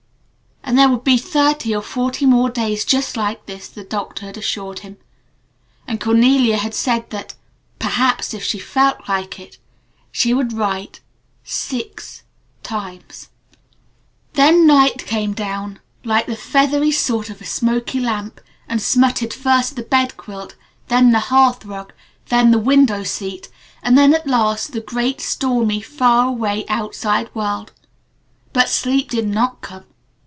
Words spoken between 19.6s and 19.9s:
the